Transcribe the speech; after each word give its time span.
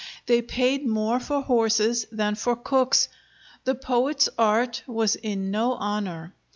They 0.25 0.41
paid 0.41 0.83
more 0.83 1.19
for 1.19 1.43
horses 1.43 2.07
than 2.11 2.33
for 2.33 2.55
cooks. 2.55 3.07
The 3.65 3.75
poet's 3.75 4.29
art 4.35 4.81
was 4.87 5.15
in 5.15 5.51
no 5.51 5.73
honor. 5.73 6.33